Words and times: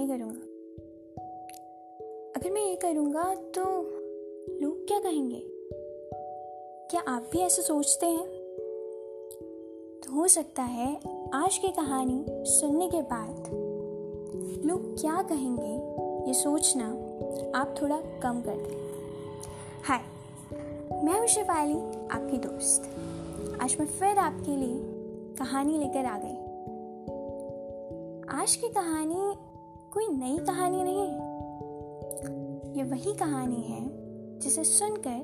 नहीं 0.00 0.18
करूँगा। 0.18 0.40
अगर 2.36 2.50
मैं 2.50 2.62
ये 2.62 2.76
करूँगा 2.76 3.34
तो 3.34 3.64
लोग 4.60 4.86
क्या 4.88 4.98
कहेंगे? 4.98 5.42
क्या 6.90 7.00
आप 7.08 7.30
भी 7.32 7.38
ऐसे 7.38 7.62
सोचते 7.62 8.06
हैं? 8.06 8.26
तो 10.00 10.12
हो 10.12 10.28
सकता 10.28 10.62
है 10.62 11.00
आज 11.34 11.58
की 11.58 11.68
कहानी 11.68 12.24
सुनने 12.28 12.88
के 12.88 13.02
बाद 13.02 13.50
लोग 14.66 15.00
क्या 15.00 15.22
कहेंगे 15.22 15.74
ये 16.28 16.34
सोचना 16.34 16.86
आप 17.58 17.74
थोड़ा 17.82 18.00
कम 18.22 18.40
कर 18.40 18.56
दें। 18.56 18.76
हाय, 19.84 20.00
मैं 21.04 21.18
हूँ 21.18 21.26
शिवाली, 21.26 22.08
आपकी 22.08 22.38
दोस्त। 22.38 22.82
आज 23.62 23.76
मैं 23.80 23.86
फिर 23.86 24.18
आपके 24.18 24.56
लिए 24.56 24.80
कहानी 25.36 25.78
लेकर 25.78 26.04
आ 26.04 26.18
गई। 26.18 26.50
आज 28.42 28.56
की 28.56 28.68
कहानी 28.68 29.49
कोई 29.92 30.08
नई 30.08 30.38
कहानी 30.38 30.82
नहीं। 30.82 31.06
ये 32.76 32.82
वही 32.82 33.14
कहानी 33.14 33.62
है 33.62 33.90
जिसे 34.38 34.64
सुनकर 34.64 35.22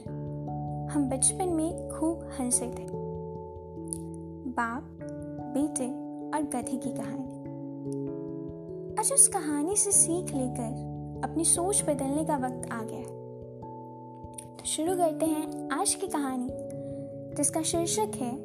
हम 0.92 1.10
बचपन 1.10 1.48
में 1.48 1.88
खूब 1.88 2.30
हंसे 2.40 2.66
थे। 2.66 2.86
बाप, 4.48 4.98
बेटे 5.54 5.86
और 6.36 6.42
गधे 6.42 6.76
की 6.76 6.90
कहानी। 6.90 7.32
आज 9.00 9.12
उस 9.12 9.28
कहानी 9.28 9.76
से 9.76 9.92
सीख 9.92 10.34
लेकर 10.34 11.20
अपनी 11.24 11.44
सोच 11.44 11.82
बदलने 11.82 12.24
का 12.24 12.36
वक्त 12.36 12.72
आ 12.72 12.82
गया 12.82 13.04
तो 14.56 14.64
शुरू 14.64 14.96
करते 14.96 15.26
हैं 15.26 15.68
आज 15.72 15.94
की 15.94 16.06
कहानी, 16.06 16.48
जिसका 17.36 17.62
शीर्षक 17.62 18.10
है, 18.16 18.36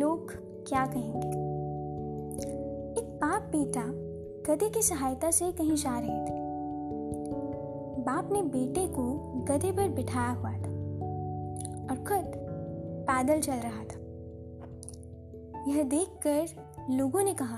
लोग 0.00 0.32
क्या 0.68 0.86
कहेंगे? 0.86 1.28
एक 3.00 3.06
बाप 3.16 3.42
बेटा 3.42 4.01
गधे 4.46 4.68
की 4.68 4.82
सहायता 4.82 5.30
से 5.30 5.52
कहीं 5.52 5.74
जा 5.74 5.98
रहे 5.98 6.08
थे। 6.08 6.42
बाप 8.02 8.32
ने 8.32 8.42
बेटे 8.42 8.86
को 8.86 9.02
गधे 9.44 9.72
पर 9.72 9.88
बिठाया 9.88 10.30
हुआ 10.30 10.52
था 10.52 10.72
और 11.90 12.04
खुद 12.08 12.32
पैदल 13.10 13.40
चल 13.40 13.52
रहा 13.52 13.84
था। 13.84 13.98
यह 15.70 15.82
देखकर 15.82 16.46
लोगों 16.90 17.22
ने 17.22 17.34
कहा, 17.34 17.56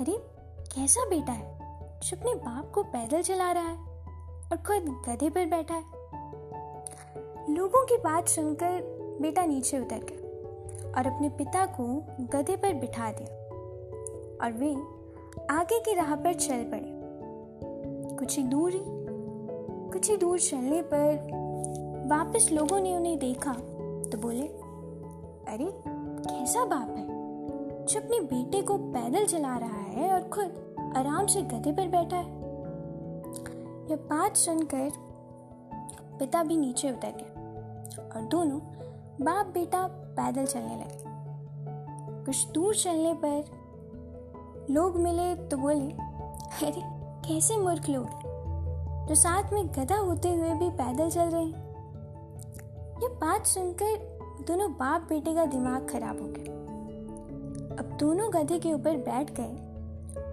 अरे, 0.00 0.18
कैसा 0.60 1.08
बेटा 1.08 1.32
है 1.32 1.58
जो 2.00 2.16
अपने 2.16 2.34
बाप 2.34 2.72
को 2.74 2.82
पैदल 2.82 3.22
चला 3.22 3.52
रहा 3.52 3.68
है 3.68 3.78
और 4.42 4.56
खुद 4.56 5.02
गधे 5.08 5.30
पर 5.30 5.46
बैठा 5.46 5.74
है? 5.74 5.84
लोगों 7.54 7.86
की 7.86 7.96
बात 7.96 8.28
सुनकर 8.28 8.80
बेटा 9.20 9.44
नीचे 9.44 9.78
उतर 9.78 9.96
गया 9.96 10.24
और 10.98 11.06
अपने 11.06 11.28
पिता 11.28 11.66
को 11.66 12.02
गधे 12.20 12.56
पर 12.56 12.74
बिठा 12.74 13.12
दिया 13.12 13.44
और 14.44 14.52
वे 14.52 14.93
आगे 15.50 15.80
की 15.80 15.94
राह 15.94 16.16
पर 16.16 16.34
चल 16.34 16.64
पड़े। 16.64 17.04
कुछ 18.16 18.38
ही 18.38 18.44
दूरी, 18.44 18.84
कुछ 19.92 20.10
ही 20.10 20.16
दूर 20.16 20.38
चलने 20.38 20.82
पर 20.82 21.14
वापस 22.06 22.48
लोगों 22.52 22.80
ने 22.80 22.96
उन्हें 22.96 23.18
देखा 23.18 23.52
तो 24.10 24.18
बोले, 24.18 24.46
अरे, 25.52 25.72
कैसा 26.30 26.64
बाप 26.64 26.88
है, 26.88 27.06
जो 27.84 28.00
अपने 28.00 28.20
बेटे 28.20 28.62
को 28.62 28.78
पैदल 28.78 29.24
चला 29.24 29.58
रहा 29.58 29.80
है 29.80 30.12
और 30.12 30.28
खुद 30.28 30.76
आराम 30.96 31.26
से 31.26 31.42
गधे 31.42 31.72
पर 31.72 31.88
बैठा 31.88 32.16
है? 32.16 32.44
यह 33.90 33.96
बात 33.96 34.36
सुनकर 34.36 34.90
पिता 36.18 36.42
भी 36.42 36.56
नीचे 36.56 36.90
उतर 36.90 37.08
गए 37.08 37.34
और 38.14 38.22
दोनों 38.22 38.60
बाप 39.24 39.46
बेटा 39.46 39.86
पैदल 39.90 40.46
चलने 40.46 40.76
लगे। 40.76 41.04
कुछ 42.24 42.50
दूर 42.50 42.74
चलने 42.74 43.14
पर 43.14 43.63
लोग 44.70 44.96
मिले 44.96 45.34
तो 45.34 45.56
बोले, 45.56 45.90
अरे, 46.66 46.82
कैसे 47.28 47.56
मूर्ख 47.56 47.88
लोग? 47.88 48.06
जो 49.08 49.14
साथ 49.14 49.52
में 49.52 49.66
गधा 49.66 49.96
होते 49.96 50.28
हुए 50.28 50.50
भी 50.50 50.70
पैदल 50.70 51.10
चल 51.10 51.24
रहे 51.24 51.44
हैं। 51.44 51.64
ये 53.02 53.08
बात 53.08 53.46
सुनकर 53.46 54.18
दोनों 54.46 54.72
बाप 54.72 55.06
बेटे 55.08 55.34
का 55.34 55.44
दिमाग 55.44 55.88
खराब 55.90 56.22
हो 56.22 56.28
गया। 56.28 56.54
अब 57.76 57.96
दोनों 58.00 58.32
गधे 58.32 58.58
के 58.58 58.72
ऊपर 58.72 58.96
बैठ 58.96 59.30
गए 59.40 59.56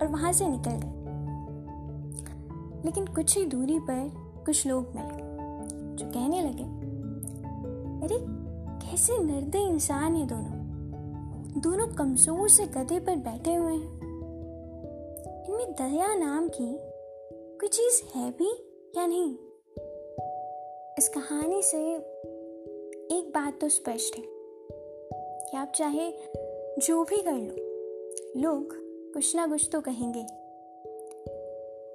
और 0.02 0.08
वहाँ 0.08 0.32
से 0.32 0.48
निकल 0.48 0.72
गए। 0.72 1.02
लेकिन 2.86 3.06
कुछ 3.06 3.38
ही 3.38 3.46
दूरी 3.46 3.80
पर 3.80 4.12
कुछ 4.46 4.68
लोग 4.68 4.88
मिले, 4.96 5.32
जो 5.96 6.12
कहने 6.12 6.42
लगे, 6.42 6.64
अरे, 8.06 8.26
कैसे 8.86 9.18
निर्दय 9.18 9.60
इंसान 9.60 10.16
है 10.16 10.26
दोनों? 10.26 10.62
दोनों 11.62 11.88
कमज़ोर 11.88 12.50
से 12.50 12.66
गधे 12.66 13.00
पर 13.00 13.16
बैठे 13.16 13.56
हुए 13.56 13.74
हैं। 13.74 14.02
इनमें 15.62 15.76
दया 15.76 16.16
नाम 16.16 16.48
की 16.48 16.78
कोई 17.58 17.70
चीज़ 17.70 18.02
है 18.16 18.32
भी 18.32 18.50
या 18.98 19.08
नहीं? 19.08 19.34
इस 20.98 21.10
कहानी 21.10 21.62
से 21.64 21.78
एक 23.16 23.32
बात 23.36 23.62
तो 23.62 23.70
स्पष्ट 23.70 24.16
है 24.16 24.24
कि 25.42 25.58
आप 25.58 25.72
चाहे 25.76 26.12
जो 26.80 27.04
भी 27.04 27.18
कर 27.18 27.34
लो, 27.34 27.56
लोग 28.42 28.74
कुछ 29.14 29.36
ना 29.36 29.48
कुछ 29.48 29.70
तो 29.72 29.82
कहेंगे। 29.82 30.24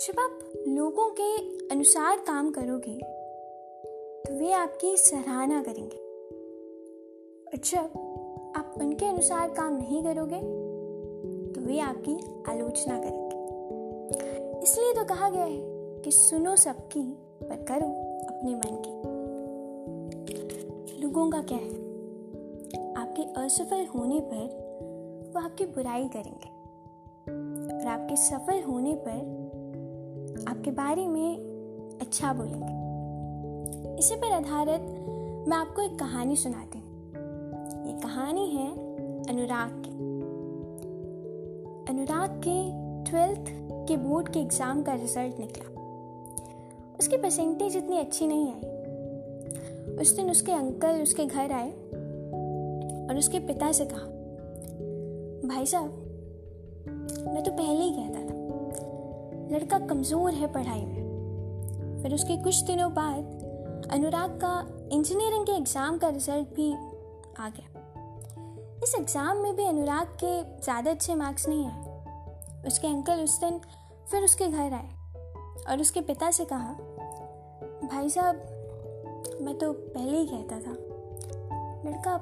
जब 0.06 0.20
आप 0.20 0.38
लोगों 0.68 1.10
के 1.20 1.58
अनुसार 1.68 2.16
काम 2.18 2.50
करोगे 2.50 2.98
तो 4.22 4.38
वे 4.38 4.52
आपकी 4.52 4.96
सराहना 4.96 5.62
करेंगे। 5.62 5.96
और 7.46 7.56
जब 7.56 7.98
आप 8.56 8.74
उनके 8.76 9.06
अनुसार 9.06 9.48
काम 9.48 9.76
नहीं 9.76 10.04
करोगे 10.04 10.40
तो 11.52 11.66
वे 11.66 11.80
आपकी 11.80 12.42
आलोचना 12.52 12.98
करेंगे। 12.98 13.25
इसलिए 14.66 14.92
तो 14.92 15.04
कहा 15.04 15.30
गया 15.30 15.44
है 15.44 15.60
कि 16.00 16.10
सुनो 16.10 16.56
सबकी, 16.56 17.02
पर 17.42 17.56
करो 17.56 17.86
अपने 18.26 18.54
मन 18.54 18.82
की। 18.86 19.16
लोगों 21.02 21.30
का 21.30 21.42
क्या 21.42 21.58
है? 21.58 21.74
आपके 22.94 23.22
असफल 23.22 23.86
होने 23.86 24.20
पर 24.20 24.66
वो 25.34 25.40
आपकी 25.40 25.64
बुराई 25.64 26.08
करेंगे। 26.08 26.48
और 27.74 27.86
आपके 27.86 28.16
सफल 28.16 28.62
होने 28.62 28.94
पर 28.94 29.18
आपके 30.48 30.70
बारे 30.70 31.08
में 31.08 31.36
अच्छा 32.00 32.32
बोलेंगे। 32.32 32.76
इसी 33.98 34.14
पर 34.14 34.32
आधारित 34.32 34.80
मैं 35.48 35.56
आपको 35.56 35.82
एक 35.82 35.98
कहानी 35.98 36.36
सुनाती 36.36 36.78
हूँ। 36.78 37.12
ये 37.86 38.00
कहानी 38.00 38.50
है 38.50 38.72
अनुराग 39.24 39.82
की। 39.86 39.90
अनुराग 41.92 42.42
के 42.48 42.86
ट्वेल्थ 43.10 43.65
के 43.86 43.96
बोर्ड 43.96 44.28
के 44.28 44.40
एग्ज़ाम 44.40 44.82
का 44.82 44.94
रिज़ल्ट 44.94 45.38
निकला। 45.40 45.68
उसकी 46.98 47.16
परसेंटेज 47.16 47.76
इतनी 47.76 47.98
अच्छी 47.98 48.26
नहीं 48.26 48.46
आई। 48.46 49.96
उस 49.96 50.14
दिन 50.16 50.30
उसके 50.30 50.52
अंकल 50.52 51.02
उसके 51.02 51.26
घर 51.26 51.52
आए 51.52 51.70
और 53.08 53.18
उसके 53.18 53.38
पिता 53.40 53.70
से 53.72 53.84
कहा, 53.84 54.06
भाई 55.48 55.66
साहब, 55.66 55.90
मैं 57.26 57.42
तो 57.44 57.50
पहले 57.52 57.82
ही 57.82 57.90
कहता 57.90 58.20
था, 58.20 58.34
लड़का 59.52 59.78
कमज़ोर 59.86 60.32
है 60.32 60.52
पढ़ाई 60.52 60.84
में। 60.84 62.02
फिर 62.02 62.14
उसके 62.14 62.36
कुछ 62.36 62.60
दिनों 62.62 62.92
बाद 62.94 63.88
अनुराग 63.92 64.30
का 64.44 64.54
इंजीनियरिंग 64.92 65.46
के 65.46 65.52
एग्ज़ाम 65.52 65.98
का 65.98 66.08
रिज़ल्ट 66.08 66.54
भी 66.56 66.72
आ 67.38 67.48
गया। 67.48 67.68
इस 68.82 68.94
एग्ज़ाम 68.94 69.36
में 69.36 69.54
भी 69.56 69.64
अनुराग 69.64 70.16
के 70.24 70.40
ज़्यादा 70.62 70.90
अच्छे 70.90 71.14
मार्क्स 71.14 71.48
नहीं 71.48 71.66
आए। 71.66 71.85
उसके 72.66 72.86
अंकल 72.86 73.22
उस 73.22 73.38
दिन 73.40 73.60
फिर 74.10 74.24
उसके 74.24 74.46
घर 74.48 74.72
आए 74.72 74.90
और 75.68 75.80
उसके 75.80 76.00
पिता 76.00 76.30
से 76.30 76.44
कहा, 76.44 76.72
भाई 77.84 78.08
साहब, 78.08 78.36
मैं 79.42 79.56
तो 79.58 79.72
पहले 79.72 80.18
ही 80.18 80.26
कहता 80.26 80.56
था, 80.56 80.72
लड़का 81.86 82.16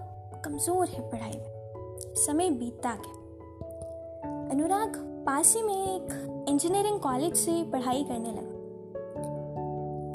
कमज़ोर 0.45 0.89
है 0.89 1.11
पढ़ाई 1.11 1.33
में, 1.33 2.15
समय 2.17 2.51
बीतता 2.51 2.95
गया। 2.95 4.51
अनुराग 4.51 4.97
पास 5.27 5.55
ही 5.57 5.63
में 5.63 5.75
एक 5.75 6.47
इंजीनियरिंग 6.49 7.01
कॉलेज 7.01 7.35
से 7.37 7.63
पढ़ाई 7.63 8.05
करने 8.05 8.33
लगा। 8.33 8.53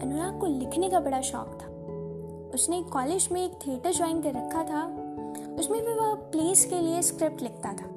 अनुराग 0.04 0.40
को 0.40 0.46
लिखने 0.46 0.90
का 0.90 1.00
बड़ा 1.00 1.22
शौक 1.22 1.60
था। 1.62 1.68
उसने 2.54 2.82
कॉलेज 2.84 3.28
में 3.32 3.44
एक 3.46 3.60
थिएटर 3.68 3.94
ज्वाइन 3.94 4.22
कर 4.22 4.34
रखा 4.34 4.64
था, 4.64 4.86
उसमें 5.60 5.82
भी 5.86 5.94
वह 5.94 6.14
प्लेस 6.32 6.66
के 6.66 6.82
लिए 6.82 7.02
स्क्रिप्ट 7.02 7.42
लिखता 7.42 7.74
था। 7.74 7.90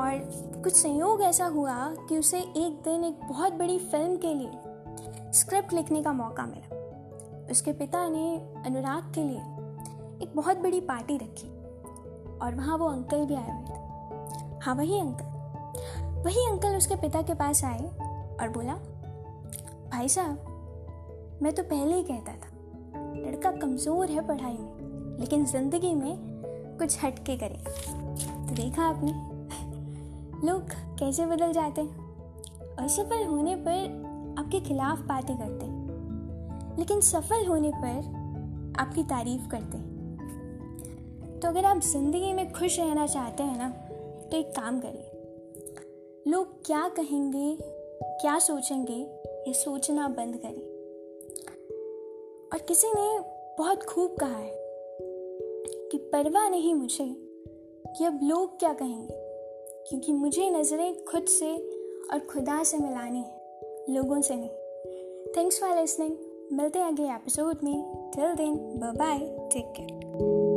और 0.00 0.60
कुछ 0.64 0.74
संयोग 0.74 1.22
ऐसा 1.22 1.46
हुआ 1.46 1.74
कि 2.08 2.18
उसे 2.18 2.38
एक 2.38 2.80
दिन 2.84 3.04
एक 3.04 3.20
बहुत 3.28 3.52
बड़ी 3.52 3.78
फ़िल्म 3.78 4.16
के 4.16 4.34
लिए 4.34 5.32
स्क्रिप्ट 5.32 5.72
लिखने 5.72 6.02
का 6.02 6.12
मौका 6.12 6.46
मिला। 6.46 6.76
उसके 7.50 7.72
पिता 7.72 8.08
ने 8.08 8.26
अनुराग 8.66 9.12
के 9.14 9.22
लिए 9.22 9.40
एक 10.22 10.32
बहुत 10.36 10.56
बड़ी 10.56 10.80
पार्टी 10.80 11.16
रखी 11.16 11.48
और 12.38 12.54
वहाँ 12.54 12.76
वो 12.78 12.86
अंकल 12.86 13.24
भी 13.26 13.34
आए 13.34 13.50
हुए 13.50 13.64
थे। 13.64 14.64
हाँ 14.64 14.74
वही 14.74 14.98
अंकल 15.00 15.28
वही 16.24 16.46
अंकल 16.46 16.76
उसके 16.76 16.96
पिता 16.96 17.22
के 17.22 17.34
पास 17.34 17.64
आए 17.64 17.78
और 17.78 18.48
बोला, 18.48 18.74
भाई 19.92 20.08
साहब, 20.08 21.38
मैं 21.42 21.52
तो 21.52 21.62
पहले 21.62 21.94
ही 21.94 22.02
कहता 22.02 22.32
था, 22.32 22.48
लड़का 23.16 23.50
कमज़ोर 23.52 24.10
है 24.10 24.26
पढ़ाई 24.28 24.52
में, 24.52 25.16
लेकिन 25.20 25.44
ज़िंदगी 25.46 25.94
में 25.94 26.16
कुछ 26.78 27.04
हटके 27.04 27.36
करेगा। 27.36 28.46
तो 28.46 28.54
देखा 28.54 28.82
आपने 28.82 29.12
लोग 30.44 30.70
कैसे 30.98 31.26
बदल 31.26 31.52
जाते 31.52 31.82
असफल 32.84 33.24
होने 33.24 33.56
पर 33.56 34.34
आपके 34.38 34.60
खिलाफ 34.60 34.98
बातें 34.98 35.36
करते 35.36 35.66
लेकिन 36.80 37.00
सफल 37.00 37.46
होने 37.46 37.72
पर 37.74 38.76
आपकी 38.80 39.02
तारीफ़ 39.02 39.48
करते 39.48 39.78
तो 41.38 41.48
अगर 41.48 41.64
आप 41.64 41.80
ज़िंदगी 41.80 42.32
में 42.32 42.52
खुश 42.52 42.78
रहना 42.80 43.06
चाहते 43.06 43.42
हैं 43.42 43.58
ना 43.58 43.68
तो 44.30 44.36
एक 44.36 44.50
काम 44.50 44.80
करिए। 44.80 46.30
लोग 46.30 46.46
क्या 46.66 46.88
कहेंगे, 46.88 47.56
क्या 48.02 48.38
सोचेंगे, 48.38 48.98
ये 49.48 49.52
सोचना 49.54 50.08
बंद 50.08 50.36
करिए। 50.36 50.66
और 52.52 52.58
किसी 52.58 52.88
ने 52.88 53.08
बहुत 53.58 53.82
खूब 53.82 54.16
कहा 54.20 54.36
है 54.36 54.52
कि 55.88 55.98
परवाह 56.12 56.48
नहीं 56.48 56.74
मुझे 56.74 57.06
कि 57.98 58.04
अब 58.04 58.20
लोग 58.22 58.58
क्या 58.58 58.72
कहेंगे। 58.72 59.19
क्योंकि 59.90 60.12
मुझे 60.12 60.50
नज़रें 60.50 61.04
खुद 61.04 61.24
से 61.24 61.52
और 62.12 62.18
खुदा 62.18 62.62
से 62.64 62.76
मिलानी 62.76 63.18
है, 63.18 63.40
लोगों 63.90 64.20
से 64.20 64.36
नहीं। 64.36 64.48
थैंक्स 65.36 65.60
फॉर 65.60 65.80
लिसनिंग 65.80 66.16
मिलते 66.52 66.78
हैं 66.78 66.86
अगले 66.86 67.06
एपिसोड 67.06 67.58
में। 67.64 68.10
Till 68.16 68.34
then 68.34 68.56
bye 68.96 69.18
take 69.52 69.72
care 69.76 70.49